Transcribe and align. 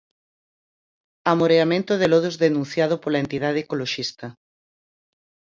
Amoreamento 1.31 1.93
de 2.01 2.07
lodos 2.11 2.35
denunciado 2.45 2.95
pola 3.03 3.21
entidade 3.23 3.59
ecoloxista. 3.65 4.27